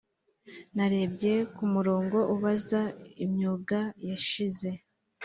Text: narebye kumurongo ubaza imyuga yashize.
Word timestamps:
narebye 0.75 1.33
kumurongo 1.55 2.19
ubaza 2.35 2.81
imyuga 3.25 3.79
yashize. 4.07 4.69